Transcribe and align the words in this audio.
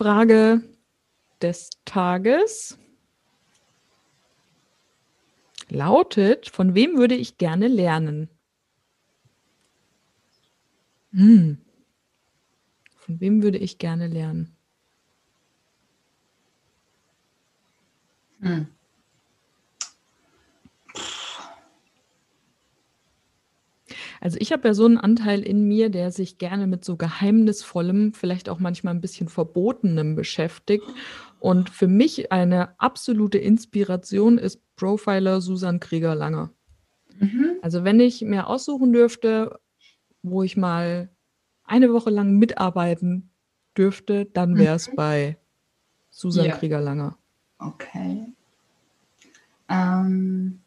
Frage 0.00 0.62
des 1.42 1.68
Tages 1.84 2.78
lautet, 5.68 6.48
von 6.48 6.74
wem 6.74 6.96
würde 6.96 7.14
ich 7.14 7.36
gerne 7.36 7.68
lernen? 7.68 8.30
Hm. 11.12 11.58
Von 12.96 13.20
wem 13.20 13.42
würde 13.42 13.58
ich 13.58 13.76
gerne 13.76 14.06
lernen? 14.06 14.56
Hm. 18.40 18.68
Also 24.20 24.36
ich 24.38 24.52
habe 24.52 24.68
ja 24.68 24.74
so 24.74 24.84
einen 24.84 24.98
Anteil 24.98 25.40
in 25.42 25.64
mir, 25.64 25.88
der 25.88 26.12
sich 26.12 26.36
gerne 26.36 26.66
mit 26.66 26.84
so 26.84 26.96
geheimnisvollem, 26.96 28.12
vielleicht 28.12 28.50
auch 28.50 28.58
manchmal 28.58 28.94
ein 28.94 29.00
bisschen 29.00 29.28
verbotenem 29.28 30.14
beschäftigt. 30.14 30.84
Und 31.40 31.70
für 31.70 31.88
mich 31.88 32.30
eine 32.30 32.78
absolute 32.78 33.38
Inspiration 33.38 34.36
ist 34.36 34.60
Profiler 34.76 35.40
Susan 35.40 35.80
Krieger-Langer. 35.80 36.50
Mhm. 37.18 37.56
Also 37.62 37.82
wenn 37.82 37.98
ich 37.98 38.20
mir 38.20 38.46
aussuchen 38.46 38.92
dürfte, 38.92 39.58
wo 40.22 40.42
ich 40.42 40.58
mal 40.58 41.08
eine 41.64 41.92
Woche 41.92 42.10
lang 42.10 42.32
mitarbeiten 42.32 43.30
dürfte, 43.76 44.26
dann 44.26 44.58
wäre 44.58 44.76
es 44.76 44.90
mhm. 44.90 44.96
bei 44.96 45.38
Susan 46.10 46.46
ja. 46.46 46.56
Krieger-Langer. 46.56 47.16
Okay. 47.58 48.26
Ähm. 49.68 50.60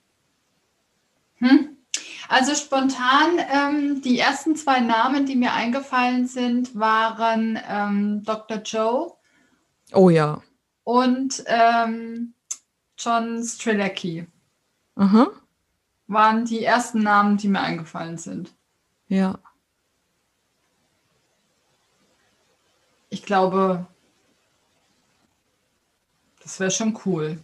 Hm? 1.35 1.77
Also 2.33 2.55
spontan, 2.55 3.37
ähm, 3.47 4.01
die 4.01 4.17
ersten 4.17 4.55
zwei 4.55 4.79
Namen, 4.79 5.27
die 5.27 5.35
mir 5.35 5.53
eingefallen 5.53 6.25
sind, 6.25 6.73
waren 6.73 7.59
ähm, 7.69 8.23
Dr. 8.23 8.57
Joe. 8.57 9.13
Oh 9.91 10.09
ja. 10.09 10.41
Und 10.83 11.43
ähm, 11.45 12.33
John 12.97 13.43
Strelacki. 13.43 14.25
Aha. 14.95 15.27
Waren 16.07 16.45
die 16.45 16.63
ersten 16.63 17.03
Namen, 17.03 17.37
die 17.37 17.49
mir 17.49 17.61
eingefallen 17.61 18.17
sind. 18.17 18.51
Ja. 19.09 19.37
Ich 23.11 23.21
glaube, 23.21 23.85
das 26.41 26.59
wäre 26.59 26.71
schon 26.71 26.99
cool. 27.05 27.39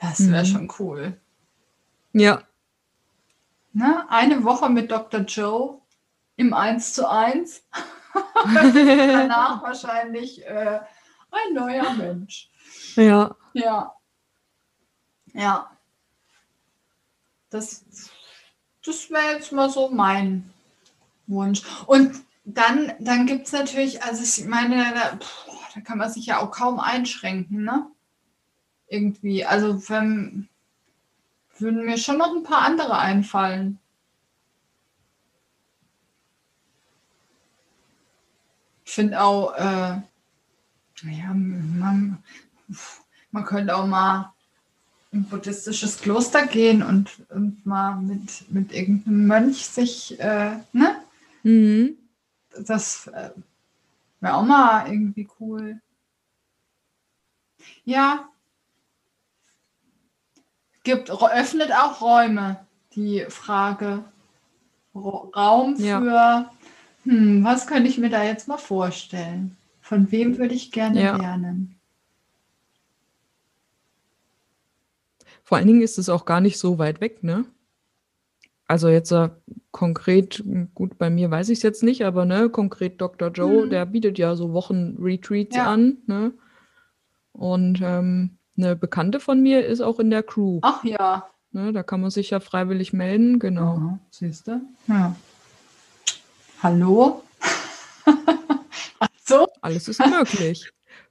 Das 0.00 0.30
wäre 0.30 0.44
mhm. 0.44 0.46
schon 0.46 0.72
cool. 0.78 1.20
Ja. 2.14 2.42
Ne? 3.74 4.08
Eine 4.08 4.44
Woche 4.44 4.70
mit 4.70 4.90
Dr. 4.90 5.20
Joe 5.22 5.80
im 6.36 6.54
1 6.54 6.94
zu 6.94 7.10
1. 7.10 7.64
danach 8.44 9.62
wahrscheinlich 9.62 10.46
äh, 10.46 10.80
ein 11.30 11.54
neuer 11.54 11.92
Mensch. 11.94 12.50
Ja. 12.94 13.34
Ja. 13.52 13.94
Ja. 15.32 15.70
Das, 17.50 17.84
das 18.84 19.10
wäre 19.10 19.32
jetzt 19.32 19.50
mal 19.50 19.68
so 19.68 19.90
mein 19.90 20.52
Wunsch. 21.26 21.62
Und 21.86 22.24
dann, 22.44 22.92
dann 23.00 23.26
gibt 23.26 23.46
es 23.46 23.52
natürlich, 23.52 24.04
also 24.04 24.22
ich 24.22 24.46
meine, 24.46 24.94
da, 24.94 25.18
da, 25.74 25.80
kann 25.80 25.98
man 25.98 26.10
sich 26.10 26.26
ja 26.26 26.38
auch 26.38 26.52
kaum 26.52 26.78
einschränken, 26.78 27.64
ne? 27.64 27.90
Irgendwie. 28.86 29.44
Also 29.44 29.88
wenn 29.88 30.48
würden 31.60 31.84
mir 31.84 31.98
schon 31.98 32.18
noch 32.18 32.34
ein 32.34 32.42
paar 32.42 32.62
andere 32.62 32.98
einfallen. 32.98 33.78
Ich 38.84 38.92
finde 38.92 39.20
auch, 39.20 39.54
äh, 39.54 40.00
ja, 41.02 41.34
man, 41.34 42.22
man 43.30 43.44
könnte 43.44 43.76
auch 43.76 43.86
mal 43.86 44.32
in 45.10 45.20
ein 45.20 45.24
buddhistisches 45.24 46.00
Kloster 46.00 46.46
gehen 46.46 46.82
und, 46.82 47.24
und 47.30 47.64
mal 47.64 47.96
mit, 47.96 48.50
mit 48.50 48.72
irgendeinem 48.72 49.26
Mönch 49.26 49.66
sich, 49.66 50.18
äh, 50.20 50.56
ne? 50.72 51.02
Mhm. 51.42 51.96
Das 52.66 53.06
äh, 53.08 53.30
wäre 54.20 54.34
auch 54.34 54.44
mal 54.44 54.90
irgendwie 54.90 55.28
cool. 55.40 55.80
Ja, 57.84 58.28
gibt, 60.84 61.10
öffnet 61.10 61.72
auch 61.72 62.00
Räume, 62.00 62.64
die 62.94 63.24
Frage. 63.28 64.04
Raum 64.94 65.76
für, 65.76 65.84
ja. 65.84 66.52
hm, 67.02 67.42
was 67.42 67.66
könnte 67.66 67.88
ich 67.88 67.98
mir 67.98 68.10
da 68.10 68.22
jetzt 68.22 68.46
mal 68.46 68.58
vorstellen? 68.58 69.56
Von 69.80 70.12
wem 70.12 70.38
würde 70.38 70.54
ich 70.54 70.70
gerne 70.70 71.02
ja. 71.02 71.16
lernen? 71.16 71.74
Vor 75.42 75.58
allen 75.58 75.66
Dingen 75.66 75.82
ist 75.82 75.98
es 75.98 76.08
auch 76.08 76.24
gar 76.24 76.40
nicht 76.40 76.58
so 76.58 76.78
weit 76.78 77.00
weg, 77.00 77.22
ne? 77.24 77.44
Also 78.66 78.88
jetzt 78.88 79.10
äh, 79.10 79.28
konkret, 79.72 80.42
gut, 80.74 80.96
bei 80.96 81.10
mir 81.10 81.30
weiß 81.30 81.50
ich 81.50 81.58
es 81.58 81.62
jetzt 81.62 81.82
nicht, 81.82 82.04
aber 82.04 82.24
ne, 82.24 82.48
konkret 82.48 83.00
Dr. 83.00 83.30
Joe, 83.30 83.64
hm. 83.64 83.70
der 83.70 83.84
bietet 83.84 84.16
ja 84.16 84.36
so 84.36 84.52
Wochen-Retreats 84.52 85.56
ja. 85.56 85.66
an, 85.66 85.98
ne? 86.06 86.32
Und 87.32 87.80
ähm, 87.82 88.38
eine 88.56 88.76
Bekannte 88.76 89.20
von 89.20 89.40
mir 89.40 89.66
ist 89.66 89.80
auch 89.80 89.98
in 89.98 90.10
der 90.10 90.22
Crew. 90.22 90.60
Ach 90.62 90.84
ja. 90.84 91.28
Ne, 91.52 91.72
da 91.72 91.82
kann 91.82 92.00
man 92.00 92.10
sich 92.10 92.30
ja 92.30 92.40
freiwillig 92.40 92.92
melden, 92.92 93.38
genau. 93.38 93.76
Aha, 93.76 93.98
siehst 94.10 94.48
du? 94.48 94.60
Ja. 94.88 95.14
Hallo? 96.62 97.22
so? 99.24 99.46
Alles 99.60 99.86
ist 99.88 100.00
möglich. 100.04 100.68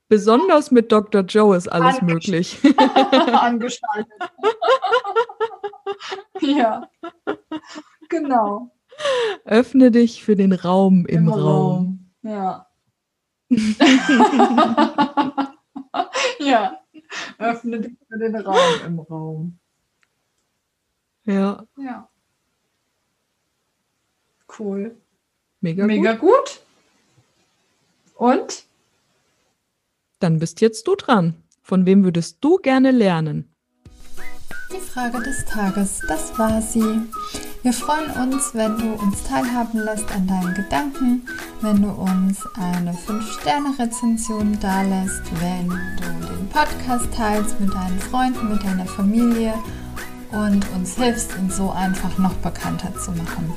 Besonders 0.10 0.70
mit 0.70 0.92
Dr. 0.92 1.22
Joe 1.22 1.56
ist 1.56 1.72
alles 1.72 2.00
Angesch 2.00 2.28
möglich. 2.28 2.60
Angeschaltet. 3.34 4.12
ja. 6.42 6.90
Genau. 8.10 8.70
Öffne 9.46 9.92
dich 9.92 10.24
für 10.24 10.36
den 10.36 10.54
Raum 10.54 11.06
im, 11.06 11.28
Im 11.28 11.30
Raum. 11.30 11.42
Raum. 11.42 12.12
Ja. 12.22 12.68
ja. 16.40 16.83
Öffne 17.44 17.80
dich 17.80 17.98
für 18.08 18.18
den 18.18 18.36
Raum 18.36 18.86
im 18.86 19.00
Raum. 19.00 19.60
Ja. 21.26 21.66
Ja. 21.78 22.10
Cool. 24.58 24.96
Mega, 25.62 25.86
Mega 25.86 26.14
gut. 26.14 26.30
gut. 26.30 26.62
Und? 28.16 28.66
Dann 30.20 30.40
bist 30.40 30.62
jetzt 30.62 30.88
du 30.88 30.96
dran. 30.96 31.36
Von 31.62 31.86
wem 31.86 32.04
würdest 32.04 32.38
du 32.42 32.58
gerne 32.58 32.92
lernen? 32.92 33.54
Die 34.72 34.80
Frage 34.80 35.22
des 35.22 35.46
Tages, 35.46 36.02
das 36.08 36.38
war 36.38 36.62
sie. 36.62 37.02
Wir 37.64 37.74
freuen 37.74 38.12
uns, 38.12 38.54
wenn 38.54 38.78
du 38.78 38.94
uns 38.94 39.24
teilhaben 39.24 39.80
lässt 39.80 40.12
an 40.12 40.28
deinen 40.28 40.54
Gedanken, 40.54 41.26
wenn 41.64 41.82
du 41.82 41.90
uns 41.90 42.46
eine 42.56 42.92
5-Sterne-Rezension 42.92 44.60
dalässt, 44.60 45.22
wenn 45.40 45.70
du 45.70 46.28
den 46.28 46.50
Podcast 46.50 47.08
teilst 47.16 47.58
mit 47.60 47.74
deinen 47.74 48.00
Freunden, 48.00 48.50
mit 48.50 48.64
deiner 48.64 48.86
Familie 48.86 49.54
und 50.32 50.70
uns 50.76 50.96
hilfst, 50.96 51.32
ihn 51.38 51.50
so 51.50 51.72
einfach 51.72 52.18
noch 52.18 52.34
bekannter 52.36 52.94
zu 53.00 53.12
machen. 53.12 53.54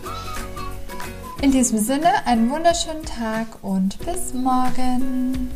In 1.43 1.51
diesem 1.51 1.81
Sinne, 1.81 2.25
einen 2.27 2.49
wunderschönen 2.49 3.05
Tag 3.05 3.47
und 3.63 3.99
bis 3.99 4.33
morgen. 4.33 5.51